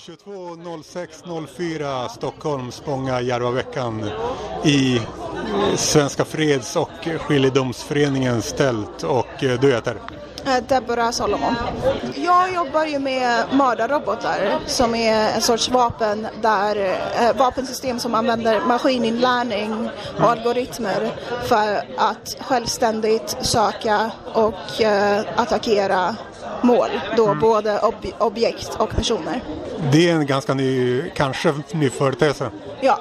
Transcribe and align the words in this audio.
22.06.04 0.00 2.08
Stockholm, 2.08 2.72
Spånga, 2.72 3.20
Järvaveckan 3.20 4.10
i 4.64 5.00
Svenska 5.76 6.24
Freds 6.24 6.76
och 6.76 6.90
Skiljedomsföreningens 7.20 8.52
tält 8.52 9.02
och 9.02 9.44
eh, 9.44 9.60
du 9.60 9.72
heter? 9.72 9.96
Deborah 10.68 11.10
Solomon. 11.10 11.54
Jag 12.14 12.54
jobbar 12.54 12.84
ju 12.84 12.98
med 12.98 13.44
mördarrobotar 13.52 14.58
som 14.66 14.94
är 14.94 15.34
en 15.34 15.40
sorts 15.40 15.68
vapen 15.68 16.26
där, 16.42 16.76
eh, 16.76 17.36
vapensystem 17.36 17.98
som 17.98 18.14
använder 18.14 18.60
maskininlärning 18.60 19.90
och 20.18 20.30
algoritmer 20.30 21.12
för 21.48 21.82
att 21.96 22.36
självständigt 22.40 23.36
söka 23.40 24.10
och 24.34 24.80
eh, 24.80 25.24
attackera 25.36 26.16
mål, 26.62 26.88
då 27.16 27.34
både 27.34 27.70
ob- 27.78 28.12
objekt 28.18 28.70
och 28.78 28.90
personer. 28.90 29.40
Det 29.92 30.10
är 30.10 30.14
en 30.14 30.26
ganska 30.26 30.54
ny, 30.54 31.02
kanske 31.14 31.54
ny 31.72 31.90
företeelse. 31.90 32.50
Ja. 32.80 32.98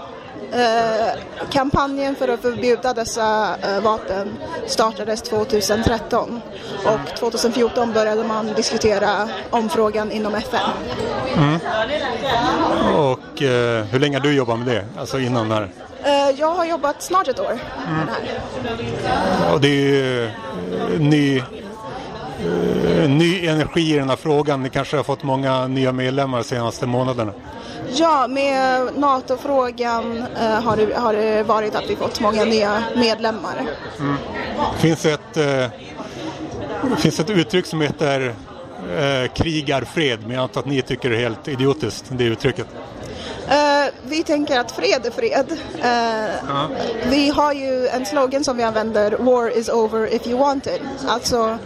Eh, 0.52 1.14
kampanjen 1.52 2.16
för 2.16 2.28
att 2.28 2.40
förbjuda 2.42 2.94
dessa 2.94 3.56
eh, 3.62 3.82
vapen 3.82 4.38
startades 4.68 5.22
2013 5.22 6.42
och 6.86 7.18
2014 7.20 7.94
började 7.94 8.24
man 8.24 8.54
diskutera 8.56 9.30
om 9.50 9.70
frågan 9.70 10.12
inom 10.12 10.36
FN. 10.36 10.60
Och 12.96 13.42
eh, 13.42 13.84
hur 13.86 14.00
länge 14.00 14.18
har 14.18 14.24
du 14.24 14.34
jobbat 14.34 14.60
med 14.60 14.68
det? 14.68 14.86
Alltså 15.00 15.20
innan 15.20 15.50
det 15.50 15.56
här? 15.56 15.70
Eh, 16.04 16.36
jag 16.40 16.52
har 16.56 16.66
jobbat 16.66 17.02
snart 17.02 17.28
ett 17.28 17.40
år 17.40 17.60
med 17.88 18.08
det 18.08 18.12
här. 19.10 19.54
Och 19.54 19.62
det 19.62 19.68
är 19.68 19.72
ju 19.72 20.30
ny, 21.00 21.44
ny 23.08 23.48
energi 23.48 23.94
i 23.94 23.98
den 23.98 24.10
här 24.10 24.16
frågan. 24.16 24.64
Ni 24.64 24.70
kanske 24.70 24.98
har 24.98 25.04
fått 25.04 25.24
många 25.24 25.68
nya 25.68 25.92
medlemmar 25.92 26.38
de 26.38 26.44
senaste 26.44 26.86
månaderna. 26.86 27.34
Ja, 27.94 28.28
med 28.28 28.90
NATO-frågan 28.96 30.18
eh, 30.42 30.62
har, 30.62 30.78
det, 30.78 30.96
har 30.96 31.14
det 31.14 31.44
varit 31.44 31.76
att 31.76 31.90
vi 31.90 31.96
fått 31.96 32.20
många 32.20 32.46
nya 32.46 32.84
medlemmar. 32.96 33.70
finns 34.78 35.06
ett, 35.06 35.38
eh, 35.38 35.66
finns 36.98 37.20
ett 37.20 37.30
uttryck 37.30 37.66
som 37.66 37.82
heter 37.82 38.36
eh, 38.98 39.32
krigarfred, 39.34 40.20
men 40.22 40.32
jag 40.32 40.44
antar 40.44 40.62
att 40.62 40.68
ni 40.68 40.82
tycker 40.82 41.10
det 41.10 41.16
är 41.16 41.20
helt 41.20 41.48
idiotiskt, 41.48 42.06
det 42.10 42.24
uttrycket. 42.24 42.68
Eh, 43.48 43.86
vi 44.10 44.24
tänker 44.24 44.60
att 44.60 44.72
fred 44.72 45.06
är 45.06 45.12
fred. 45.12 45.52
Eh, 45.82 47.10
Vi 47.10 47.30
har 47.30 47.54
ju 47.54 47.88
en 47.88 48.06
slogan 48.06 48.44
som 48.44 48.58
vi 48.58 48.64
använder, 48.64 49.12
War 49.12 49.58
is 49.58 49.70
over 49.70 50.14
if 50.14 50.28
you 50.28 50.40
want 50.40 50.68
it. 50.68 50.82
Alltså, 51.08 51.58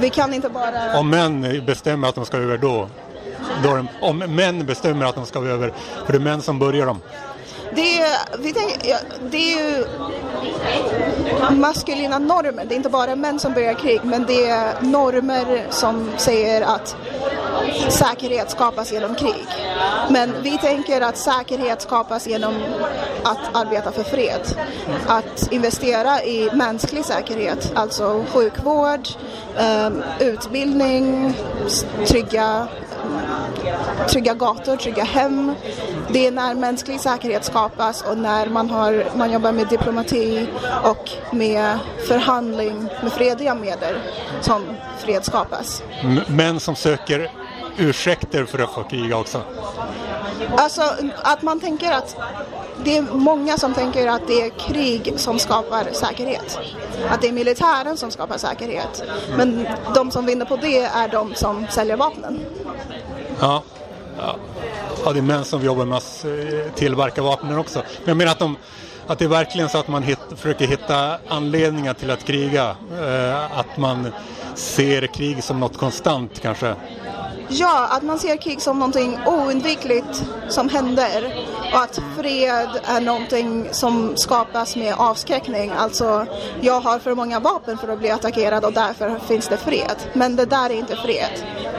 vi 0.00 0.10
kan 0.10 0.34
inte 0.34 0.48
bara... 0.48 0.98
Om 0.98 1.10
män 1.10 1.62
bestämmer 1.66 2.08
att 2.08 2.14
de 2.14 2.24
ska 2.26 2.36
över 2.36 2.58
då, 2.58 2.88
då 3.64 3.76
de, 3.76 3.88
om 4.00 4.18
män 4.18 4.66
bestämmer 4.66 5.06
att 5.06 5.14
de 5.14 5.26
ska 5.26 5.38
över, 5.38 5.72
för 6.06 6.12
det 6.12 6.18
är 6.18 6.20
män 6.20 6.42
som 6.42 6.58
börjar 6.58 6.86
dem. 6.86 7.00
Det 7.74 8.00
är, 8.00 8.38
vi 8.38 8.52
tänker, 8.52 8.98
det 9.30 9.36
är 9.36 9.58
ju 9.58 9.84
maskulina 11.56 12.18
normer. 12.18 12.64
Det 12.64 12.74
är 12.74 12.76
inte 12.76 12.88
bara 12.88 13.16
män 13.16 13.38
som 13.38 13.52
börjar 13.52 13.74
krig, 13.74 14.00
men 14.04 14.24
det 14.26 14.46
är 14.48 14.74
normer 14.80 15.66
som 15.70 16.10
säger 16.16 16.62
att 16.62 16.96
säkerhet 17.88 18.50
skapas 18.50 18.92
genom 18.92 19.14
krig. 19.14 19.46
Men 20.10 20.32
vi 20.42 20.58
tänker 20.58 21.00
att 21.00 21.16
säkerhet 21.16 21.82
skapas 21.82 22.26
genom 22.26 22.54
att 23.22 23.56
arbeta 23.56 23.92
för 23.92 24.02
fred. 24.02 24.40
Att 25.06 25.52
investera 25.52 26.22
i 26.22 26.50
mänsklig 26.52 27.04
säkerhet, 27.04 27.72
alltså 27.74 28.24
sjukvård, 28.32 29.08
ehm, 29.58 30.02
utbildning, 30.20 31.34
trygga 32.06 32.68
trygga 34.08 34.34
gator, 34.34 34.76
trygga 34.76 35.04
hem. 35.04 35.54
Det 36.12 36.26
är 36.26 36.32
när 36.32 36.54
mänsklig 36.54 37.00
säkerhet 37.00 37.44
skapas 37.44 38.02
och 38.02 38.18
när 38.18 38.46
man, 38.46 38.70
har, 38.70 39.06
man 39.16 39.32
jobbar 39.32 39.52
med 39.52 39.68
diplomati 39.68 40.46
och 40.84 41.10
med 41.32 41.78
förhandling 42.08 42.88
med 43.02 43.12
fredliga 43.12 43.54
medel 43.54 43.94
som 44.40 44.62
fred 44.98 45.24
skapas. 45.24 45.82
Män 46.26 46.60
som 46.60 46.76
söker 46.76 47.30
ursäkter 47.76 48.44
för 48.44 48.58
att 48.58 48.70
få 48.70 48.82
kriga 48.82 49.16
också. 49.16 49.42
Alltså 50.56 50.82
att 51.22 51.42
man 51.42 51.60
tänker 51.60 51.92
att 51.92 52.16
det 52.84 52.96
är 52.96 53.02
många 53.02 53.58
som 53.58 53.74
tänker 53.74 54.06
att 54.06 54.26
det 54.26 54.42
är 54.42 54.50
krig 54.50 55.12
som 55.16 55.38
skapar 55.38 55.88
säkerhet. 55.92 56.58
Att 57.08 57.20
det 57.20 57.28
är 57.28 57.32
militären 57.32 57.96
som 57.96 58.10
skapar 58.10 58.38
säkerhet. 58.38 59.02
Men 59.36 59.68
de 59.94 60.10
som 60.10 60.26
vinner 60.26 60.44
på 60.44 60.56
det 60.56 60.78
är 60.78 61.08
de 61.08 61.34
som 61.34 61.66
säljer 61.70 61.96
vapnen. 61.96 62.40
Ja. 63.40 63.62
Ja. 64.18 64.36
ja, 65.04 65.12
det 65.12 65.18
är 65.18 65.22
män 65.22 65.44
som 65.44 65.64
jobbar 65.64 65.84
med 65.84 65.98
att 65.98 66.24
eh, 66.24 66.72
tillverka 66.74 67.22
vapnen 67.22 67.58
också. 67.58 67.78
Men 67.78 68.08
jag 68.08 68.16
menar 68.16 68.32
att, 68.32 68.38
de, 68.38 68.56
att 69.06 69.18
det 69.18 69.24
är 69.24 69.28
verkligen 69.28 69.68
så 69.68 69.78
att 69.78 69.88
man 69.88 70.02
hit, 70.02 70.18
försöker 70.36 70.66
hitta 70.66 71.18
anledningar 71.28 71.94
till 71.94 72.10
att 72.10 72.24
kriga. 72.24 72.76
Eh, 73.00 73.58
att 73.58 73.76
man 73.76 74.12
ser 74.54 75.06
krig 75.06 75.44
som 75.44 75.60
något 75.60 75.76
konstant 75.76 76.40
kanske. 76.42 76.74
Ja, 77.54 77.86
att 77.90 78.02
man 78.02 78.18
ser 78.18 78.36
krig 78.36 78.62
som 78.62 78.78
någonting 78.78 79.18
oundvikligt 79.26 80.24
som 80.48 80.68
händer 80.68 81.46
och 81.72 81.80
att 81.80 82.00
fred 82.18 82.68
är 82.84 83.00
någonting 83.00 83.68
som 83.72 84.16
skapas 84.16 84.76
med 84.76 84.94
avskräckning. 84.98 85.70
Alltså, 85.76 86.26
jag 86.60 86.80
har 86.80 86.98
för 86.98 87.14
många 87.14 87.40
vapen 87.40 87.78
för 87.78 87.88
att 87.88 87.98
bli 87.98 88.10
attackerad 88.10 88.64
och 88.64 88.72
därför 88.72 89.18
finns 89.18 89.48
det 89.48 89.56
fred. 89.56 89.96
Men 90.12 90.36
det 90.36 90.46
där 90.46 90.70
är 90.70 90.74
inte 90.74 90.96
fred. 90.96 91.30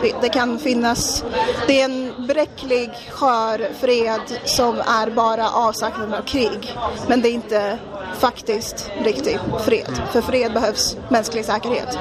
Det, 0.01 0.15
det 0.21 0.29
kan 0.29 0.59
finnas, 0.59 1.23
det 1.67 1.81
är 1.81 1.85
en 1.85 2.27
bräcklig, 2.27 2.91
skör 3.11 3.69
fred 3.79 4.39
som 4.45 4.79
är 4.79 5.09
bara 5.09 5.49
avsaknad 5.49 6.13
av 6.13 6.21
krig. 6.21 6.77
Men 7.07 7.21
det 7.21 7.29
är 7.29 7.33
inte 7.33 7.79
faktiskt 8.19 8.91
riktig 9.03 9.39
fred. 9.65 10.01
För 10.11 10.21
fred 10.21 10.53
behövs 10.53 10.97
mänsklig 11.09 11.45
säkerhet. 11.45 11.97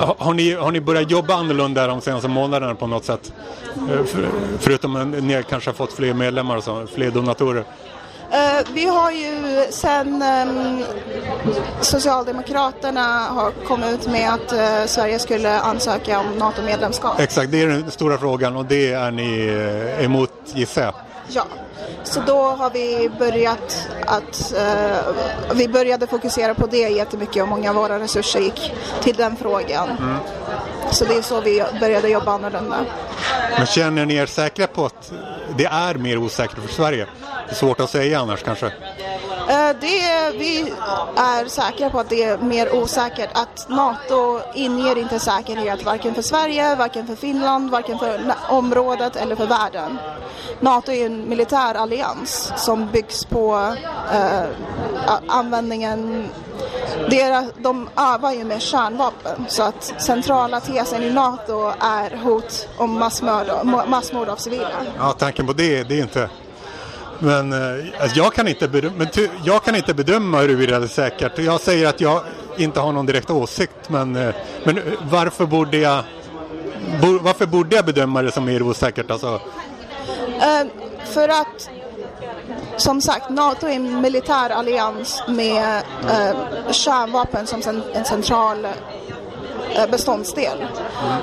Ha- 0.00 0.14
Har 0.18 0.34
ni, 0.34 0.52
har 0.54 0.72
ni 0.72 0.80
börjat 0.80 1.10
jobba 1.10 1.34
annorlunda 1.34 1.86
de 1.86 2.00
senaste 2.00 2.28
månaderna 2.28 2.74
på 2.74 2.86
något 2.86 3.04
sätt? 3.04 3.32
Eh, 3.76 4.04
för, 4.04 4.28
förutom 4.60 4.96
att 4.96 5.22
ni 5.24 5.42
kanske 5.48 5.70
har 5.70 5.74
fått 5.74 5.92
fler 5.92 6.14
medlemmar 6.14 6.56
och 6.56 6.64
så, 6.64 6.86
fler 6.94 7.10
donatorer. 7.10 7.64
Eh, 8.30 8.66
vi 8.74 8.86
har 8.86 9.10
ju 9.10 9.64
sen 9.70 10.22
ehm, 10.22 10.82
Socialdemokraterna 11.80 13.00
har 13.18 13.50
kommit 13.50 13.90
ut 13.90 14.06
med 14.06 14.34
att 14.34 14.52
eh, 14.52 14.84
Sverige 14.86 15.18
skulle 15.18 15.60
ansöka 15.60 16.20
om 16.20 16.26
NATO-medlemskap. 16.38 17.20
Exakt, 17.20 17.50
det 17.52 17.62
är 17.62 17.66
den 17.66 17.90
stora 17.90 18.18
frågan 18.18 18.56
och 18.56 18.64
det 18.64 18.92
är 18.92 19.10
ni 19.10 19.48
emot 20.04 20.30
gissar 20.54 20.82
jag. 20.82 20.94
Ja. 21.28 21.46
Så 22.04 22.20
då 22.20 22.42
har 22.42 22.70
vi 22.70 23.10
börjat 23.18 23.88
att 24.06 24.52
eh, 24.56 25.54
vi 25.54 25.68
började 25.68 26.06
fokusera 26.06 26.54
på 26.54 26.66
det 26.66 26.88
jättemycket 26.88 27.42
och 27.42 27.48
många 27.48 27.70
av 27.70 27.76
våra 27.76 27.98
resurser 27.98 28.40
gick 28.40 28.72
till 29.02 29.16
den 29.16 29.36
frågan. 29.36 29.88
Så 30.90 31.04
det 31.04 31.14
är 31.14 31.22
så 31.22 31.40
vi 31.40 31.64
började 31.80 32.08
jobba 32.08 32.32
annorlunda. 32.32 32.76
Men 33.56 33.66
känner 33.66 34.06
ni 34.06 34.14
er 34.14 34.26
säkra 34.26 34.66
på 34.66 34.86
att 34.86 35.12
det 35.56 35.64
är 35.64 35.94
mer 35.94 36.18
osäkert 36.18 36.58
för 36.58 36.74
Sverige? 36.74 37.06
Det 37.46 37.52
är 37.52 37.54
svårt 37.54 37.80
att 37.80 37.90
säga 37.90 38.20
annars 38.20 38.42
kanske. 38.42 38.72
Eh, 39.48 39.76
det, 39.80 40.30
vi 40.38 40.72
är 41.16 41.48
säkra 41.48 41.90
på 41.90 42.00
att 42.00 42.08
det 42.08 42.22
är 42.22 42.38
mer 42.38 42.74
osäkert. 42.74 43.30
Att 43.32 43.66
NATO 43.68 44.40
inger 44.54 44.98
inte 44.98 45.18
säkerhet 45.18 45.84
varken 45.84 46.14
för 46.14 46.22
Sverige, 46.22 46.74
varken 46.74 47.06
för 47.06 47.14
Finland, 47.14 47.70
varken 47.70 47.98
för 47.98 48.20
området 48.48 49.16
eller 49.16 49.36
för 49.36 49.46
världen. 49.46 49.98
NATO 50.60 50.92
är 50.92 51.06
en 51.06 51.28
militär 51.28 51.74
allians 51.74 52.52
som 52.56 52.90
byggs 52.90 53.24
på 53.24 53.74
eh, 54.12 54.44
användningen 55.28 56.28
deras, 57.10 57.44
de 57.58 57.88
övar 57.96 58.32
ju 58.32 58.44
med 58.44 58.62
kärnvapen 58.62 59.44
så 59.48 59.62
att 59.62 59.94
centrala 59.98 60.60
tesen 60.60 61.02
i 61.02 61.10
NATO 61.10 61.72
är 61.80 62.16
hot 62.16 62.68
om 62.76 62.98
massmord, 62.98 63.46
massmord 63.88 64.28
av 64.28 64.36
civila. 64.36 64.70
Ja, 64.98 65.12
tanken 65.12 65.46
på 65.46 65.52
det, 65.52 65.82
det 65.82 65.98
är 65.98 66.02
inte... 66.02 66.28
Men 67.18 67.52
eh, 67.52 67.84
alltså 68.00 68.18
jag, 68.18 68.34
kan 68.34 68.48
inte 68.48 68.68
bedöma, 68.68 68.94
men 68.98 69.10
ty, 69.10 69.28
jag 69.44 69.64
kan 69.64 69.76
inte 69.76 69.94
bedöma 69.94 70.38
huruvida 70.40 70.78
det 70.78 70.86
är 70.86 70.88
säkert. 70.88 71.38
Jag 71.38 71.60
säger 71.60 71.88
att 71.88 72.00
jag 72.00 72.22
inte 72.56 72.80
har 72.80 72.92
någon 72.92 73.06
direkt 73.06 73.30
åsikt, 73.30 73.88
men, 73.88 74.16
eh, 74.16 74.34
men 74.64 74.78
eh, 74.78 74.84
varför 75.10 75.46
borde 75.46 75.76
jag... 75.76 76.04
Bo, 77.02 77.18
varför 77.18 77.46
borde 77.46 77.76
jag 77.76 77.84
bedöma 77.84 78.22
det 78.22 78.32
som 78.32 78.44
mer 78.44 78.62
osäkert? 78.62 79.10
Alltså, 79.10 79.40
Uh, 80.34 80.70
för 81.04 81.28
att 81.28 81.70
som 82.76 83.00
sagt, 83.00 83.30
NATO 83.30 83.66
är 83.66 83.70
en 83.70 84.00
militär 84.00 84.50
allians 84.50 85.22
med 85.28 85.82
uh, 86.04 86.72
kärnvapen 86.72 87.46
som 87.46 87.62
en 87.94 88.04
central 88.04 88.66
beståndsdel. 89.90 89.90
beståndsdel. 89.90 90.58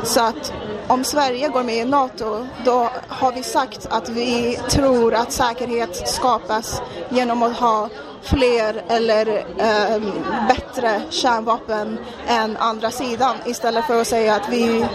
Så 0.04 0.22
att 0.22 0.54
om 0.92 1.04
Sverige 1.04 1.48
går 1.48 1.64
med 1.64 1.76
i 1.76 1.86
NATO 1.86 2.48
då 2.66 2.90
har 3.08 3.32
vi 3.32 3.44
sagt 3.44 3.88
att 3.90 4.10
vi 4.10 4.60
tror 4.70 5.14
att 5.14 5.32
säkerhet 5.32 6.08
skapas 6.08 6.82
genom 7.10 7.44
att 7.44 7.58
ha 7.58 7.90
fler 8.22 8.84
eller 8.88 9.28
eh, 9.58 10.02
bättre 10.48 11.02
kärnvapen 11.10 12.00
än 12.28 12.58
andra 12.58 12.92
sidan 12.92 13.36
istället 13.46 13.86
för 13.86 14.02
att 14.02 14.08
säga 14.08 14.36
att 14.36 14.50
vi 14.50 14.86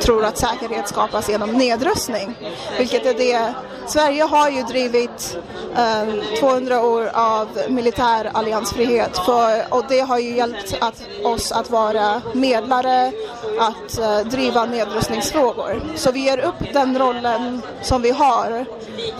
tror 0.00 0.24
att 0.24 0.38
säkerhet 0.38 0.88
skapas 0.88 1.28
genom 1.28 1.52
nedrustning. 1.52 2.34
Vilket 2.78 3.06
är 3.06 3.14
det 3.14 3.54
Sverige 3.86 4.22
har 4.22 4.50
ju 4.50 4.62
drivit 4.62 5.38
eh, 5.76 6.38
200 6.40 6.84
år 6.84 7.10
av 7.14 7.48
militär 7.68 8.30
alliansfrihet 8.34 9.18
för, 9.18 9.74
och 9.74 9.84
det 9.88 10.00
har 10.00 10.18
ju 10.18 10.36
hjälpt 10.36 10.76
att, 10.80 11.02
oss 11.24 11.52
att 11.52 11.70
vara 11.70 12.22
medlare, 12.34 13.12
att 13.58 13.98
eh, 13.98 14.18
driva 14.18 14.64
nedrustningsfrågor. 14.64 15.82
Så 15.94 16.12
vi 16.12 16.20
ger 16.20 16.38
upp 16.38 16.72
den 16.72 16.98
rollen 16.98 17.62
som 17.82 18.02
vi 18.02 18.10
har 18.10 18.66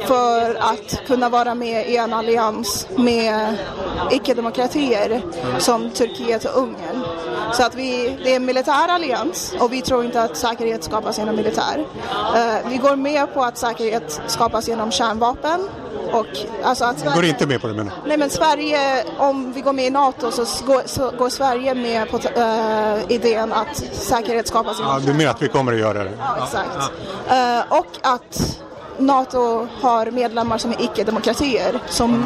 för 0.06 0.54
att 0.54 1.06
kunna 1.06 1.28
vara 1.28 1.54
med 1.54 1.88
i 1.88 1.96
en 1.96 2.12
allians 2.12 2.88
med 2.96 3.56
icke-demokratier 4.10 5.22
som 5.58 5.90
Turkiet 5.90 6.44
och 6.44 6.62
Ungern. 6.62 7.02
Så 7.52 7.62
att 7.62 7.74
vi, 7.74 8.18
det 8.24 8.32
är 8.32 8.36
en 8.36 8.44
militär 8.44 8.88
allians 8.88 9.54
och 9.60 9.72
vi 9.72 9.82
tror 9.82 10.04
inte 10.04 10.22
att 10.22 10.36
säkerhet 10.36 10.84
skapas 10.84 11.18
genom 11.18 11.36
militär. 11.36 11.86
Eh, 12.36 12.70
vi 12.70 12.76
går 12.76 12.96
med 12.96 13.34
på 13.34 13.42
att 13.42 13.58
säkerhet 13.58 14.20
skapas 14.26 14.55
genom 14.62 14.90
kärnvapen. 14.90 15.68
Och, 16.12 16.26
alltså 16.62 16.84
att 16.84 16.98
Sverige, 16.98 17.14
går 17.14 17.24
inte 17.24 17.46
med 17.46 17.60
på 17.60 17.66
det 17.66 17.74
menar 17.74 17.92
Nej 18.06 18.18
men 18.18 18.30
Sverige, 18.30 19.04
om 19.18 19.52
vi 19.52 19.60
går 19.60 19.72
med 19.72 19.84
i 19.84 19.90
NATO 19.90 20.30
så 20.30 20.64
går, 20.66 20.82
så 20.86 21.10
går 21.18 21.28
Sverige 21.28 21.74
med 21.74 22.10
på 22.10 22.16
uh, 22.16 23.12
idén 23.12 23.52
att 23.52 23.76
säkerhet 23.92 24.48
skapas 24.48 24.78
genom 24.78 24.92
Ja, 24.92 25.00
du 25.06 25.14
menar 25.14 25.30
att 25.30 25.42
vi 25.42 25.48
kommer 25.48 25.72
att 25.72 25.78
göra 25.78 26.04
det? 26.04 26.12
Ja, 26.18 26.44
exakt. 26.44 26.92
Ja. 27.28 27.58
Uh, 27.58 27.78
och 27.78 27.86
att 28.02 28.60
NATO 28.98 29.68
har 29.80 30.10
medlemmar 30.10 30.58
som 30.58 30.70
är 30.70 30.82
icke-demokratier 30.82 31.80
som 31.88 32.24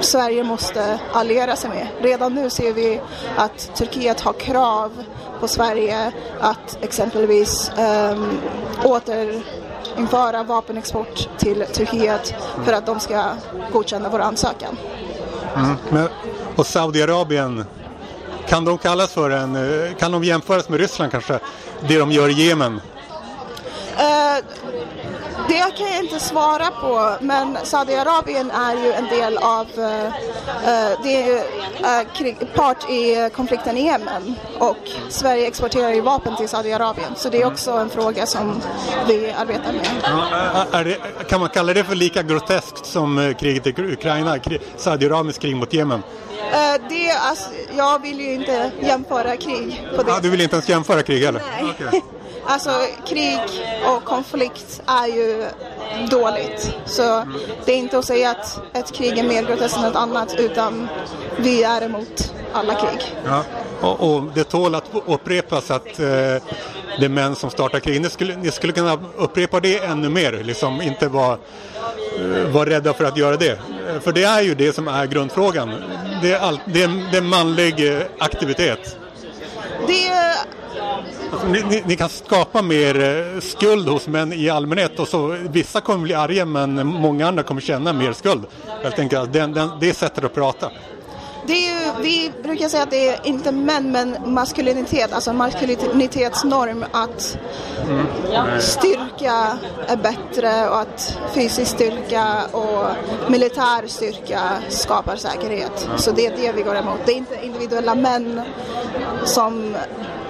Sverige 0.00 0.44
måste 0.44 0.98
alliera 1.12 1.56
sig 1.56 1.70
med. 1.70 1.86
Redan 2.00 2.34
nu 2.34 2.50
ser 2.50 2.72
vi 2.72 3.00
att 3.36 3.74
Turkiet 3.74 4.20
har 4.20 4.32
krav 4.32 5.04
på 5.40 5.48
Sverige 5.48 6.12
att 6.40 6.78
exempelvis 6.80 7.70
um, 8.12 8.40
införa 9.98 10.42
vapenexport 10.42 11.28
till 11.38 11.64
Turkiet 11.72 12.34
för 12.64 12.72
att 12.72 12.86
de 12.86 13.00
ska 13.00 13.24
godkänna 13.72 14.08
vår 14.08 14.20
ansökan. 14.20 14.76
Mm. 15.56 15.76
Men, 15.90 16.08
och 16.56 16.66
Saudiarabien, 16.66 17.64
kan 18.48 18.64
de 18.64 18.78
kallas 18.78 19.12
för 19.12 19.30
en, 19.30 19.56
eh, 19.56 19.94
kan 19.94 20.12
de 20.12 20.24
jämföras 20.24 20.68
med 20.68 20.80
Ryssland 20.80 21.12
kanske? 21.12 21.38
Det 21.88 21.98
de 21.98 22.12
gör 22.12 22.28
i 22.28 22.32
Jemen? 22.32 22.80
Jag 25.62 25.72
det 25.72 25.76
kan 25.76 25.86
jag 25.86 26.04
inte 26.04 26.20
svara 26.20 26.70
på, 26.70 27.16
men 27.20 27.58
Saudiarabien 27.62 28.50
är 28.50 28.84
ju 28.84 28.92
en 28.92 29.04
del 29.04 29.38
av, 29.38 29.66
uh, 29.66 30.12
det 31.02 31.22
är 31.22 32.40
uh, 32.40 32.48
part 32.54 32.90
i 32.90 33.30
konflikten 33.34 33.76
i 33.76 33.84
Jemen 33.84 34.34
och 34.58 34.76
Sverige 35.08 35.46
exporterar 35.46 35.92
ju 35.92 36.00
vapen 36.00 36.36
till 36.36 36.48
Saudiarabien 36.48 37.14
så 37.16 37.28
det 37.28 37.42
är 37.42 37.46
också 37.46 37.70
en 37.70 37.90
fråga 37.90 38.26
som 38.26 38.60
vi 39.08 39.30
arbetar 39.30 39.72
med. 39.72 39.86
Ja, 40.72 40.84
det, 40.84 40.98
kan 41.28 41.40
man 41.40 41.48
kalla 41.48 41.74
det 41.74 41.84
för 41.84 41.94
lika 41.94 42.22
groteskt 42.22 42.86
som 42.86 43.34
kriget 43.38 43.66
i 43.66 43.82
Ukraina, 43.92 44.38
Saudiarabiens 44.76 45.38
krig 45.38 45.56
mot 45.56 45.72
Jemen? 45.72 46.02
Uh, 46.50 46.88
det, 46.88 47.10
alltså, 47.10 47.50
jag 47.76 48.02
vill 48.02 48.20
ju 48.20 48.34
inte 48.34 48.70
jämföra 48.80 49.36
krig 49.36 49.88
på 49.96 50.02
det 50.02 50.10
ja, 50.10 50.18
Du 50.22 50.30
vill 50.30 50.40
inte 50.40 50.56
ens 50.56 50.68
jämföra 50.68 51.02
krig 51.02 51.24
heller? 51.24 51.42
Nej. 51.60 51.70
Okay. 51.70 52.00
Alltså 52.46 52.70
krig 53.06 53.40
och 53.86 54.04
konflikt 54.04 54.82
är 54.86 55.06
ju 55.06 55.46
dåligt. 56.10 56.76
Så 56.84 57.24
det 57.64 57.72
är 57.72 57.76
inte 57.76 57.98
att 57.98 58.04
säga 58.04 58.30
att 58.30 58.60
ett 58.72 58.92
krig 58.92 59.18
är 59.18 59.22
mer 59.22 59.42
groteskt 59.42 59.76
än 59.76 59.84
ett 59.84 59.96
annat 59.96 60.34
utan 60.38 60.88
vi 61.36 61.62
är 61.62 61.82
emot 61.82 62.34
alla 62.52 62.74
krig. 62.74 63.14
Ja. 63.26 63.44
Och, 63.80 64.14
och 64.14 64.22
det 64.34 64.44
tål 64.44 64.74
att 64.74 64.90
upprepas 65.06 65.70
att 65.70 65.86
eh, 65.86 66.42
det 66.98 67.04
är 67.04 67.08
män 67.08 67.36
som 67.36 67.50
startar 67.50 67.80
krig. 67.80 68.00
Ni 68.00 68.10
skulle, 68.10 68.36
ni 68.36 68.50
skulle 68.50 68.72
kunna 68.72 68.98
upprepa 69.16 69.60
det 69.60 69.78
ännu 69.78 70.08
mer, 70.08 70.32
liksom 70.32 70.82
inte 70.82 71.08
vara 71.08 71.38
eh, 72.18 72.50
var 72.52 72.66
rädda 72.66 72.92
för 72.92 73.04
att 73.04 73.16
göra 73.16 73.36
det. 73.36 73.58
För 74.00 74.12
det 74.12 74.24
är 74.24 74.42
ju 74.42 74.54
det 74.54 74.72
som 74.72 74.88
är 74.88 75.06
grundfrågan. 75.06 75.70
Det 76.22 76.32
är, 76.32 76.38
all, 76.38 76.60
det 76.66 76.82
är, 76.82 77.10
det 77.12 77.18
är 77.18 77.22
manlig 77.22 77.96
eh, 77.96 78.02
aktivitet. 78.18 78.96
Det 79.86 80.12
Alltså, 81.32 81.48
ni, 81.48 81.62
ni, 81.62 81.82
ni, 81.86 81.96
kan 81.96 82.08
skapa 82.08 82.62
mer 82.62 83.02
eh, 83.02 83.40
skuld 83.40 83.88
hos 83.88 84.06
män 84.06 84.32
i 84.32 84.50
allmänhet 84.50 84.98
och 84.98 85.08
så 85.08 85.26
vissa 85.26 85.80
kommer 85.80 86.02
bli 86.02 86.14
arga 86.14 86.44
men 86.44 86.86
många 86.86 87.28
andra 87.28 87.42
kommer 87.42 87.60
känna 87.60 87.92
mer 87.92 88.12
skuld. 88.12 88.42
Jag 88.82 88.96
tänker 88.96 89.18
att 89.18 89.32
den, 89.32 89.52
den, 89.52 89.70
det 89.80 89.88
är 89.88 89.92
sättet 89.92 90.24
att 90.24 90.34
prata. 90.34 90.70
Det 91.46 91.52
är 91.52 91.70
ju, 91.70 92.02
vi 92.02 92.32
brukar 92.42 92.68
säga 92.68 92.82
att 92.82 92.90
det 92.90 93.08
är 93.08 93.26
inte 93.26 93.52
män 93.52 93.92
men 93.92 94.16
maskulinitet, 94.34 95.12
alltså 95.12 95.32
maskulinitetsnorm 95.32 96.84
att 96.92 97.38
styrka 98.60 99.58
är 99.86 99.96
bättre 99.96 100.68
och 100.68 100.80
att 100.80 101.18
fysisk 101.34 101.70
styrka 101.70 102.26
och 102.52 102.86
militär 103.30 103.86
styrka 103.86 104.40
skapar 104.68 105.16
säkerhet. 105.16 105.88
Så 105.96 106.10
det 106.10 106.26
är 106.26 106.36
det 106.36 106.52
vi 106.52 106.62
går 106.62 106.76
emot. 106.76 106.98
Det 107.06 107.12
är 107.12 107.16
inte 107.16 107.44
individuella 107.46 107.94
män 107.94 108.40
som 109.24 109.76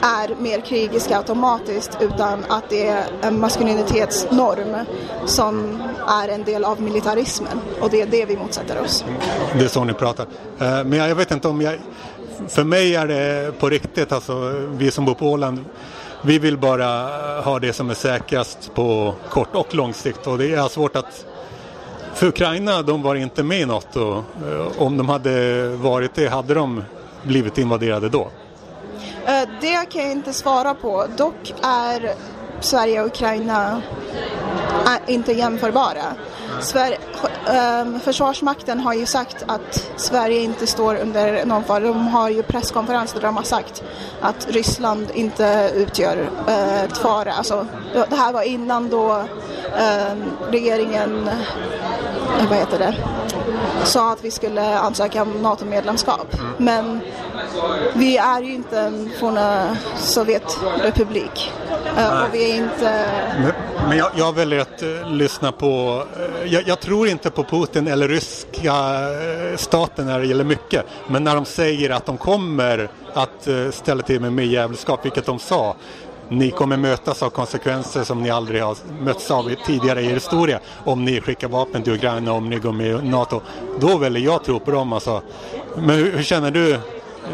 är 0.02 0.34
mer 0.42 0.60
krigiska 0.60 1.18
automatiskt 1.18 1.98
utan 2.00 2.44
att 2.48 2.64
det 2.70 2.86
är 2.86 3.04
en 3.22 3.40
maskulinitetsnorm 3.40 4.76
som 5.24 5.82
är 6.08 6.28
en 6.28 6.44
del 6.44 6.64
av 6.64 6.80
militarismen 6.80 7.60
och 7.80 7.90
det 7.90 8.00
är 8.00 8.06
det 8.06 8.24
vi 8.24 8.36
motsätter 8.36 8.80
oss. 8.80 9.04
Det 9.58 9.64
är 9.64 9.68
så 9.68 9.84
ni 9.84 9.92
pratar. 9.92 10.26
Eh, 10.58 10.84
men 10.84 10.92
jag 10.92 11.14
vet 11.14 11.30
inte 11.30 11.48
om 11.48 11.60
jag... 11.60 11.78
För 12.48 12.64
mig 12.64 12.96
är 12.96 13.06
det 13.06 13.52
på 13.58 13.68
riktigt, 13.68 14.12
alltså 14.12 14.52
vi 14.70 14.90
som 14.90 15.04
bor 15.04 15.14
på 15.14 15.26
Åland 15.26 15.64
vi 16.24 16.38
vill 16.38 16.58
bara 16.58 16.86
ha 17.40 17.58
det 17.58 17.72
som 17.72 17.90
är 17.90 17.94
säkrast 17.94 18.74
på 18.74 19.14
kort 19.30 19.54
och 19.54 19.74
lång 19.74 19.94
sikt 19.94 20.26
och 20.26 20.38
det 20.38 20.54
är 20.54 20.68
svårt 20.68 20.96
att 20.96 21.26
för 22.14 22.26
Ukraina, 22.26 22.82
de 22.82 23.02
var 23.02 23.14
inte 23.14 23.42
med 23.42 23.60
i 23.60 23.64
NATO. 23.66 24.24
Eh, 24.48 24.82
om 24.82 24.96
de 24.96 25.08
hade 25.08 25.68
varit 25.68 26.14
det, 26.14 26.28
hade 26.28 26.54
de 26.54 26.82
blivit 27.22 27.58
invaderade 27.58 28.08
då? 28.08 28.30
Eh, 29.26 29.48
det 29.60 29.86
kan 29.90 30.02
jag 30.02 30.12
inte 30.12 30.32
svara 30.32 30.74
på. 30.74 31.06
Dock 31.16 31.54
är 31.62 32.14
Sverige 32.60 33.00
och 33.00 33.06
Ukraina 33.06 33.82
eh, 34.86 35.14
inte 35.14 35.32
jämförbara. 35.32 36.02
Sver 36.60 36.96
ehm, 37.46 38.00
försvarsmakten 38.00 38.80
har 38.80 38.94
ju 38.94 39.06
sagt 39.06 39.44
att 39.46 39.90
Sverige 39.96 40.40
inte 40.40 40.66
står 40.66 40.94
under 40.94 41.44
någon 41.44 41.64
fara. 41.64 41.80
De 41.80 42.08
har 42.08 42.28
ju 42.28 42.42
presskonferenser 42.42 43.20
där 43.20 43.26
de 43.26 43.36
har 43.36 43.42
sagt 43.42 43.82
att 44.20 44.46
Ryssland 44.50 45.06
inte 45.14 45.72
utgör 45.74 46.30
eh, 46.48 46.82
ett 46.82 46.98
fara. 46.98 47.32
Alltså, 47.32 47.66
det 48.10 48.16
här 48.16 48.32
var 48.32 48.42
innan 48.42 48.88
då 48.88 49.24
ehm, 49.78 50.22
regeringen, 50.50 51.28
eh, 51.28 52.48
vad 52.48 52.58
heter 52.58 52.78
det, 52.78 52.94
sa 53.84 54.12
att 54.12 54.24
vi 54.24 54.30
skulle 54.30 54.78
ansöka 54.78 55.22
om 55.22 55.42
NATO-medlemskap. 55.42 56.34
Mm. 56.34 56.52
Men 56.58 57.00
vi 57.94 58.16
är 58.16 58.42
ju 58.42 58.54
inte 58.54 58.80
en 58.80 59.10
forna 59.20 59.76
Sovjetrepublik. 59.98 61.52
Uh, 61.98 62.22
och 62.22 62.34
vi 62.34 62.50
är 62.50 62.56
inte... 62.56 63.06
Men, 63.88 63.98
jag, 63.98 64.10
jag 64.16 64.34
väljer 64.34 64.60
att 64.60 64.82
uh, 64.82 65.10
lyssna 65.10 65.52
på... 65.52 66.02
Uh, 66.20 66.52
jag, 66.52 66.62
jag, 66.66 66.80
tror 66.80 67.08
inte 67.08 67.30
på 67.30 67.44
Putin 67.44 67.88
eller 67.88 68.08
ryska 68.08 68.74
staten 69.56 70.06
när 70.06 70.20
det 70.20 70.26
gäller 70.26 70.44
mycket. 70.44 70.86
Men 71.08 71.24
när 71.24 71.34
de 71.34 71.44
säger 71.44 71.90
att 71.90 72.06
de 72.06 72.16
kommer 72.16 72.88
att 73.14 73.48
ställa 73.70 74.02
till 74.02 74.20
med 74.20 74.32
mer 74.32 74.44
jävelskap, 74.44 75.04
vilket 75.04 75.26
de 75.26 75.38
sa, 75.38 75.76
ni 76.38 76.50
kommer 76.50 76.76
mötas 76.76 77.22
av 77.22 77.30
konsekvenser 77.30 78.04
som 78.04 78.22
ni 78.22 78.30
aldrig 78.30 78.62
har 78.62 78.76
mötts 79.00 79.30
av 79.30 79.54
tidigare 79.66 80.02
i 80.02 80.06
er 80.06 80.14
historia 80.14 80.60
om 80.84 81.04
ni 81.04 81.20
skickar 81.20 81.48
vapen 81.48 81.82
till 81.82 81.92
Ukraina, 81.92 82.32
om 82.32 82.50
ni 82.50 82.56
går 82.56 82.72
med 82.72 82.86
i 82.86 83.08
NATO. 83.08 83.40
Då 83.80 83.98
väljer 83.98 84.22
jag 84.22 84.44
tro 84.44 84.60
på 84.60 84.70
dem 84.70 84.92
alltså. 84.92 85.22
Men 85.76 85.90
hur, 85.90 86.12
hur 86.12 86.22
känner 86.22 86.50
du 86.50 86.78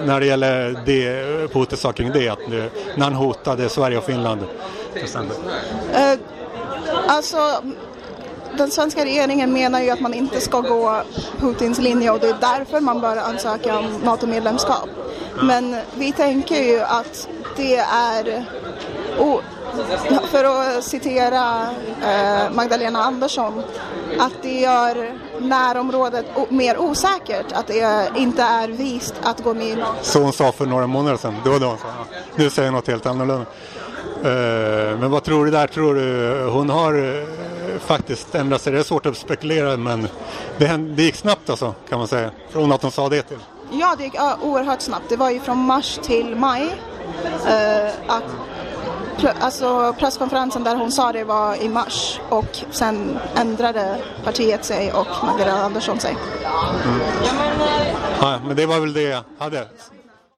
när 0.04 0.20
det 0.20 0.26
gäller 0.26 0.82
det, 0.86 1.52
Putin 1.52 1.78
sa 1.78 1.92
kring 1.92 2.10
det, 2.12 2.28
att 2.28 2.48
när 2.96 3.04
han 3.04 3.14
hotade 3.14 3.68
Sverige 3.68 3.98
och 3.98 4.04
Finland? 4.04 4.40
Uh, 4.40 6.18
alltså, 7.06 7.62
den 8.56 8.70
svenska 8.70 9.04
regeringen 9.04 9.52
menar 9.52 9.80
ju 9.80 9.90
att 9.90 10.00
man 10.00 10.14
inte 10.14 10.40
ska 10.40 10.60
gå 10.60 11.02
Putins 11.40 11.78
linje 11.78 12.10
och 12.10 12.20
det 12.20 12.28
är 12.28 12.36
därför 12.40 12.80
man 12.80 13.00
bör 13.00 13.16
ansöka 13.16 13.78
om 13.78 13.84
NATO-medlemskap. 14.04 14.88
Men 15.42 15.76
vi 15.94 16.12
tänker 16.12 16.62
ju 16.62 16.80
att 16.80 17.28
det 17.56 17.76
är 17.76 18.44
och 19.18 19.42
för 20.30 20.44
att 20.44 20.84
citera 20.84 21.66
eh, 22.02 22.50
Magdalena 22.50 23.02
Andersson, 23.02 23.62
att 24.18 24.32
det 24.42 24.60
gör 24.60 25.12
närområdet 25.40 26.26
mer 26.48 26.78
osäkert, 26.78 27.52
att 27.52 27.66
det 27.66 28.10
inte 28.16 28.42
är 28.42 28.68
vist 28.68 29.14
att 29.22 29.44
gå 29.44 29.54
med 29.54 29.84
Så 30.02 30.22
hon 30.22 30.32
sa 30.32 30.52
för 30.52 30.66
några 30.66 30.86
månader 30.86 31.16
sedan, 31.16 31.34
det 31.44 31.50
var 31.50 31.60
då 31.60 31.66
hon 31.66 31.78
sa. 31.78 31.86
Nu 32.36 32.50
säger 32.50 32.68
hon 32.68 32.76
något 32.76 32.86
helt 32.86 33.06
annorlunda. 33.06 33.46
Eh, 34.24 34.98
men 34.98 35.10
vad 35.10 35.24
tror 35.24 35.44
du 35.44 35.50
där? 35.50 35.66
Tror 35.66 35.94
du 35.94 36.44
hon 36.50 36.70
har 36.70 37.18
eh, 37.18 37.24
faktiskt 37.78 38.34
ändrat 38.34 38.62
sig? 38.62 38.72
Det 38.72 38.78
är 38.78 38.82
svårt 38.82 39.06
att 39.06 39.16
spekulera 39.16 39.76
men 39.76 40.08
det, 40.58 40.76
det 40.76 41.02
gick 41.02 41.16
snabbt 41.16 41.50
alltså 41.50 41.74
kan 41.88 41.98
man 41.98 42.08
säga. 42.08 42.30
Från 42.50 42.72
att 42.72 42.82
hon 42.82 42.90
sa 42.90 43.08
det 43.08 43.22
till. 43.22 43.38
Ja, 43.70 43.94
det 43.98 44.04
gick 44.04 44.14
oerhört 44.42 44.80
snabbt. 44.80 45.04
Det 45.08 45.16
var 45.16 45.30
ju 45.30 45.40
från 45.40 45.58
mars 45.58 45.98
till 46.02 46.36
maj. 46.36 46.74
Att 48.06 48.22
alltså 49.40 49.94
presskonferensen 49.98 50.64
där 50.64 50.76
hon 50.76 50.92
sa 50.92 51.12
det 51.12 51.24
var 51.24 51.62
i 51.62 51.68
mars 51.68 52.20
och 52.28 52.58
sen 52.70 53.18
ändrade 53.34 53.96
partiet 54.24 54.64
sig 54.64 54.92
och 54.92 55.06
Magdalena 55.22 55.62
Andersson 55.62 56.00
sig. 56.00 56.16
Mm. 56.84 57.00
Ja, 58.20 58.40
men 58.46 58.56
det 58.56 58.66
var 58.66 58.80
väl 58.80 58.92
det 58.92 59.02
jag 59.02 59.22
hade. 59.38 59.66